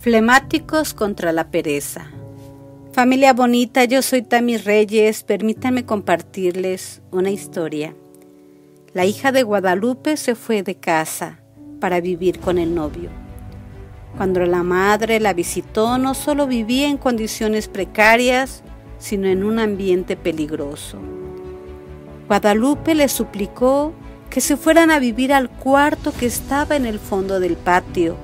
[0.00, 2.06] Flemáticos contra la pereza.
[2.94, 5.22] Familia bonita, yo soy Tami Reyes.
[5.24, 7.94] Permítanme compartirles una historia.
[8.94, 11.40] La hija de Guadalupe se fue de casa
[11.80, 13.10] para vivir con el novio.
[14.16, 18.62] Cuando la madre la visitó, no solo vivía en condiciones precarias,
[18.98, 20.96] sino en un ambiente peligroso.
[22.26, 23.92] Guadalupe le suplicó
[24.30, 28.16] que se fueran a vivir al cuarto que estaba en el fondo del patio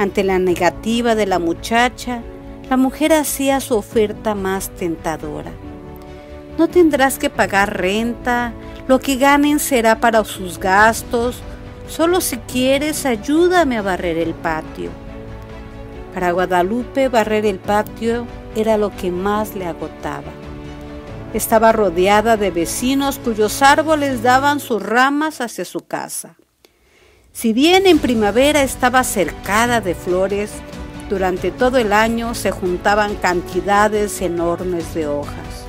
[0.00, 2.22] ante la negativa de la muchacha,
[2.70, 5.50] la mujer hacía su oferta más tentadora.
[6.56, 8.54] No tendrás que pagar renta,
[8.88, 11.42] lo que ganen será para sus gastos,
[11.86, 14.90] solo si quieres ayúdame a barrer el patio.
[16.14, 18.26] Para Guadalupe barrer el patio
[18.56, 20.32] era lo que más le agotaba.
[21.34, 26.36] Estaba rodeada de vecinos cuyos árboles daban sus ramas hacia su casa.
[27.32, 30.50] Si bien en primavera estaba cercada de flores,
[31.08, 35.64] durante todo el año se juntaban cantidades enormes de hojas.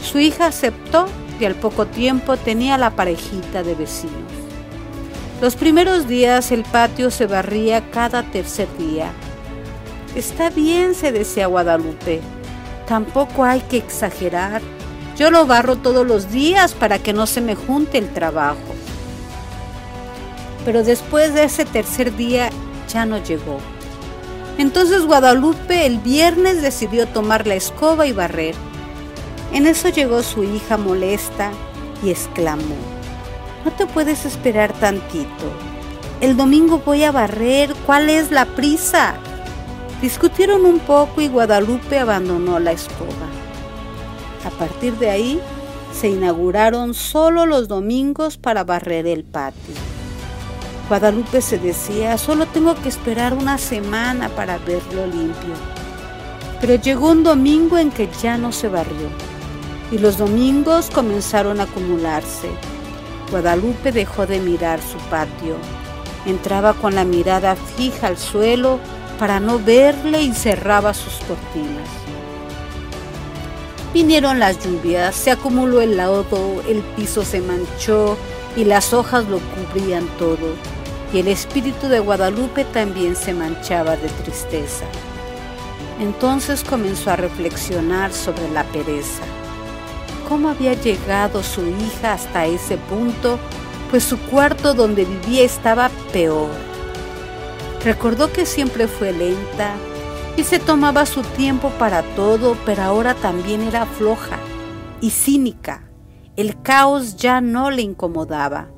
[0.00, 1.06] Su hija aceptó
[1.40, 4.32] y al poco tiempo tenía la parejita de vecinos.
[5.42, 9.10] Los primeros días el patio se barría cada tercer día.
[10.14, 12.20] Está bien, se decía Guadalupe.
[12.86, 14.62] Tampoco hay que exagerar.
[15.16, 18.67] Yo lo barro todos los días para que no se me junte el trabajo
[20.64, 22.50] pero después de ese tercer día
[22.92, 23.58] ya no llegó.
[24.58, 28.54] Entonces Guadalupe el viernes decidió tomar la escoba y barrer.
[29.52, 31.50] En eso llegó su hija molesta
[32.02, 32.76] y exclamó,
[33.64, 35.52] no te puedes esperar tantito.
[36.20, 39.14] El domingo voy a barrer, ¿cuál es la prisa?
[40.02, 43.28] Discutieron un poco y Guadalupe abandonó la escoba.
[44.44, 45.40] A partir de ahí,
[45.92, 49.74] se inauguraron solo los domingos para barrer el patio.
[50.88, 55.52] Guadalupe se decía, solo tengo que esperar una semana para verlo limpio.
[56.62, 59.08] Pero llegó un domingo en que ya no se barrió
[59.90, 62.48] y los domingos comenzaron a acumularse.
[63.30, 65.56] Guadalupe dejó de mirar su patio.
[66.24, 68.80] Entraba con la mirada fija al suelo
[69.18, 71.88] para no verle y cerraba sus cortinas.
[73.92, 78.16] Vinieron las lluvias, se acumuló el lodo, el piso se manchó
[78.56, 80.77] y las hojas lo cubrían todo
[81.12, 84.84] y el espíritu de Guadalupe también se manchaba de tristeza.
[86.00, 89.22] Entonces comenzó a reflexionar sobre la pereza.
[90.28, 93.38] ¿Cómo había llegado su hija hasta ese punto?
[93.90, 96.50] Pues su cuarto donde vivía estaba peor.
[97.82, 99.74] Recordó que siempre fue lenta
[100.36, 104.38] y se tomaba su tiempo para todo, pero ahora también era floja
[105.00, 105.84] y cínica.
[106.36, 108.68] El caos ya no le incomodaba.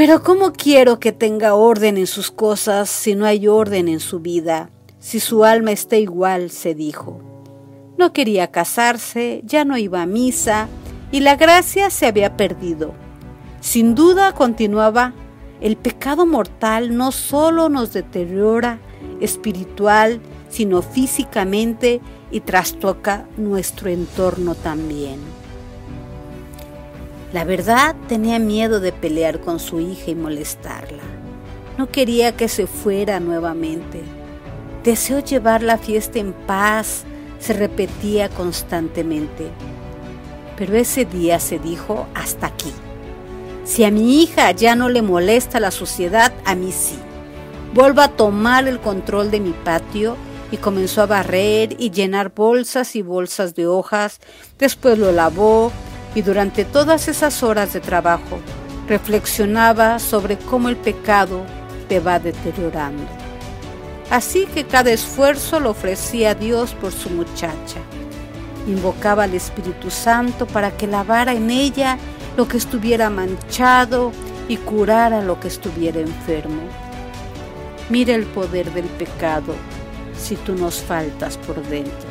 [0.00, 4.18] Pero ¿cómo quiero que tenga orden en sus cosas si no hay orden en su
[4.20, 4.70] vida?
[4.98, 7.20] Si su alma está igual, se dijo.
[7.98, 10.68] No quería casarse, ya no iba a misa
[11.12, 12.94] y la gracia se había perdido.
[13.60, 15.12] Sin duda, continuaba,
[15.60, 18.78] el pecado mortal no solo nos deteriora
[19.20, 22.00] espiritual, sino físicamente
[22.30, 25.39] y trastoca nuestro entorno también.
[27.32, 31.02] La verdad tenía miedo de pelear con su hija y molestarla.
[31.78, 34.02] No quería que se fuera nuevamente.
[34.82, 37.04] Deseó llevar la fiesta en paz,
[37.38, 39.46] se repetía constantemente.
[40.56, 42.72] Pero ese día se dijo hasta aquí.
[43.64, 46.98] Si a mi hija ya no le molesta la suciedad, a mí sí.
[47.72, 50.16] Vuelvo a tomar el control de mi patio
[50.50, 54.18] y comenzó a barrer y llenar bolsas y bolsas de hojas.
[54.58, 55.70] Después lo lavó,
[56.14, 58.38] y durante todas esas horas de trabajo
[58.88, 61.44] reflexionaba sobre cómo el pecado
[61.88, 63.04] te va deteriorando.
[64.10, 67.78] Así que cada esfuerzo lo ofrecía a Dios por su muchacha.
[68.66, 71.96] Invocaba al Espíritu Santo para que lavara en ella
[72.36, 74.12] lo que estuviera manchado
[74.48, 76.62] y curara lo que estuviera enfermo.
[77.88, 79.54] Mira el poder del pecado
[80.18, 82.08] si tú nos faltas por dentro.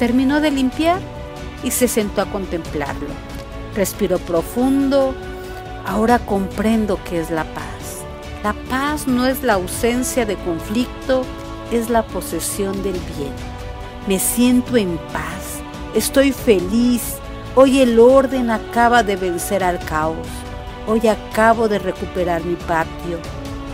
[0.00, 1.00] Terminó de limpiar
[1.62, 3.08] y se sentó a contemplarlo.
[3.74, 5.14] Respiró profundo.
[5.86, 8.04] Ahora comprendo qué es la paz.
[8.42, 11.22] La paz no es la ausencia de conflicto,
[11.70, 13.32] es la posesión del bien.
[14.08, 15.60] Me siento en paz,
[15.94, 17.14] estoy feliz.
[17.54, 20.26] Hoy el orden acaba de vencer al caos.
[20.88, 23.18] Hoy acabo de recuperar mi patio.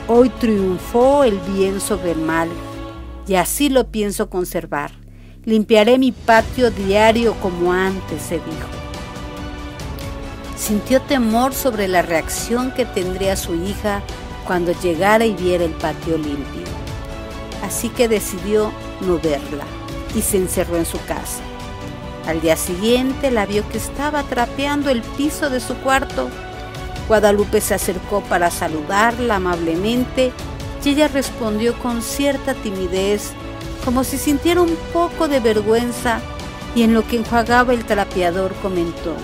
[0.07, 2.49] Hoy triunfó el bien sobre el mal.
[3.27, 4.91] Y así lo pienso conservar.
[5.45, 8.69] Limpiaré mi patio diario como antes, se dijo.
[10.57, 14.03] Sintió temor sobre la reacción que tendría su hija
[14.47, 16.65] cuando llegara y viera el patio limpio.
[17.63, 19.65] Así que decidió no verla
[20.15, 21.41] y se encerró en su casa.
[22.27, 26.29] Al día siguiente la vio que estaba trapeando el piso de su cuarto.
[27.07, 30.33] Guadalupe se acercó para saludarla amablemente
[30.85, 33.33] y ella respondió con cierta timidez,
[33.89, 36.21] como si sintiera un poco de vergüenza
[36.75, 39.15] y en lo que enjuagaba el trapeador comentó,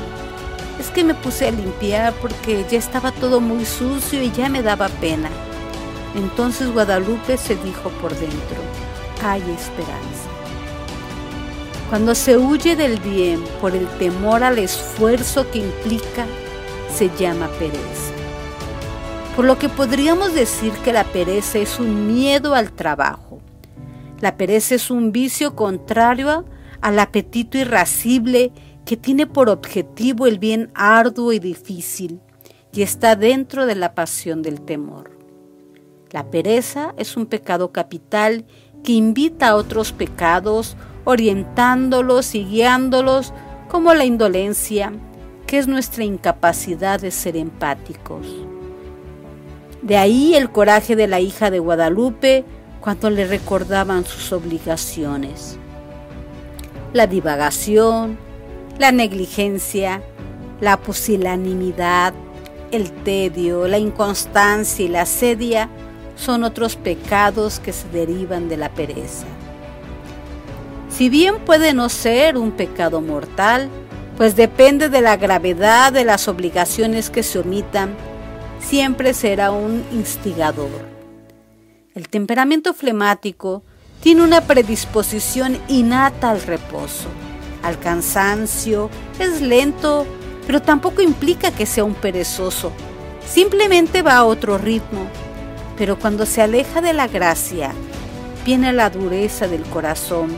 [0.81, 4.62] es que me puse a limpiar porque ya estaba todo muy sucio y ya me
[4.62, 5.28] daba pena.
[6.14, 8.56] Entonces Guadalupe se dijo por dentro,
[9.22, 10.31] hay esperanza.
[11.90, 16.25] Cuando se huye del bien por el temor al esfuerzo que implica,
[16.90, 18.14] se llama pereza.
[19.37, 23.33] Por lo que podríamos decir que la pereza es un miedo al trabajo.
[24.25, 26.47] La pereza es un vicio contrario
[26.81, 28.53] al apetito irascible
[28.87, 32.23] que tiene por objetivo el bien arduo y difícil
[32.73, 35.11] y está dentro de la pasión del temor.
[36.11, 38.47] La pereza es un pecado capital
[38.82, 40.75] que invita a otros pecados,
[41.05, 43.35] orientándolos y guiándolos
[43.69, 44.91] como la indolencia,
[45.47, 48.27] que es nuestra incapacidad de ser empáticos.
[49.82, 52.47] De ahí el coraje de la hija de Guadalupe
[52.84, 55.56] cuando le recordaban sus obligaciones.
[56.92, 58.19] La divagación,
[58.78, 60.02] la negligencia,
[60.60, 62.12] la pusilanimidad,
[62.72, 65.70] el tedio, la inconstancia y la sedia
[66.14, 69.26] son otros pecados que se derivan de la pereza.
[70.90, 73.70] Si bien puede no ser un pecado mortal,
[74.19, 77.94] pues depende de la gravedad de las obligaciones que se omitan,
[78.60, 80.94] siempre será un instigador.
[81.94, 83.62] El temperamento flemático
[84.00, 87.08] tiene una predisposición innata al reposo
[87.64, 90.06] al cansancio, es lento,
[90.46, 92.70] pero tampoco implica que sea un perezoso.
[93.26, 95.06] Simplemente va a otro ritmo.
[95.79, 97.73] Pero cuando se aleja de la gracia,
[98.44, 100.31] viene la dureza del corazón.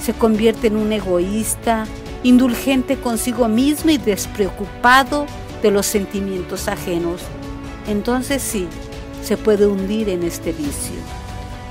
[0.00, 1.84] Se convierte en un egoísta,
[2.22, 5.26] indulgente consigo mismo y despreocupado
[5.62, 7.22] de los sentimientos ajenos.
[7.88, 8.68] Entonces sí,
[9.22, 10.96] se puede hundir en este vicio.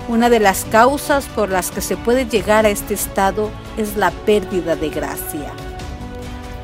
[0.07, 4.11] Una de las causas por las que se puede llegar a este estado es la
[4.11, 5.51] pérdida de gracia.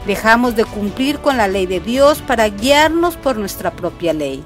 [0.06, 4.44] Dejamos de cumplir con la ley de Dios para guiarnos por nuestra propia ley.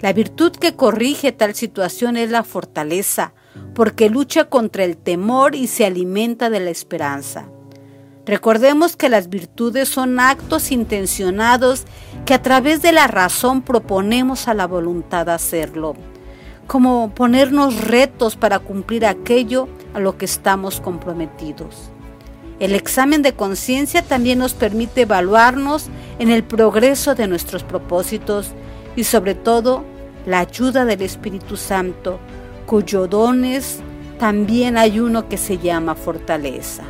[0.00, 3.32] La virtud que corrige tal situación es la fortaleza,
[3.74, 7.46] porque lucha contra el temor y se alimenta de la esperanza.
[8.26, 11.84] Recordemos que las virtudes son actos intencionados
[12.24, 15.94] que a través de la razón proponemos a la voluntad hacerlo
[16.66, 21.90] como ponernos retos para cumplir aquello a lo que estamos comprometidos.
[22.60, 25.86] El examen de conciencia también nos permite evaluarnos
[26.18, 28.52] en el progreso de nuestros propósitos
[28.96, 29.84] y sobre todo
[30.26, 32.18] la ayuda del Espíritu Santo,
[32.66, 33.80] cuyo dones
[34.18, 36.84] también hay uno que se llama fortaleza.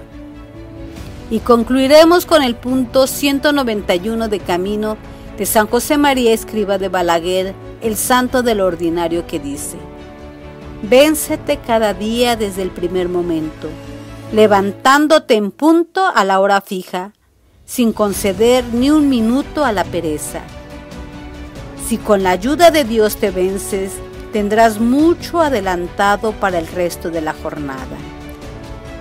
[1.31, 4.99] Y concluiremos con el punto 191 de Camino
[5.39, 9.77] de San José María Escriba de Balaguer el santo del ordinario que dice,
[10.83, 13.69] Véncete cada día desde el primer momento,
[14.33, 17.13] levantándote en punto a la hora fija,
[17.65, 20.43] sin conceder ni un minuto a la pereza.
[21.87, 23.93] Si con la ayuda de Dios te vences,
[24.33, 27.97] tendrás mucho adelantado para el resto de la jornada.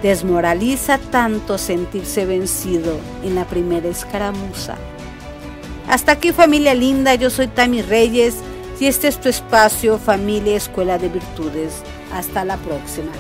[0.02, 4.76] Desmoraliza tanto sentirse vencido en la primera escaramuza.
[5.94, 8.38] Hasta aquí familia linda, yo soy Tami Reyes
[8.80, 11.84] y este es tu espacio Familia Escuela de Virtudes.
[12.12, 13.12] Hasta la próxima.